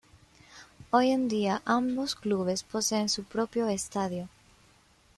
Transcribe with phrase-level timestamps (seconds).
[0.89, 4.29] Hoy en día ambos clubes poseen su propio estadio.